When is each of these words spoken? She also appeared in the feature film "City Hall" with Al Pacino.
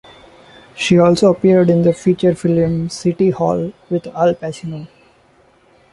She 0.75 0.97
also 0.97 1.31
appeared 1.31 1.69
in 1.69 1.83
the 1.83 1.93
feature 1.93 2.33
film 2.33 2.89
"City 2.89 3.29
Hall" 3.29 3.71
with 3.87 4.07
Al 4.07 4.33
Pacino. 4.33 4.87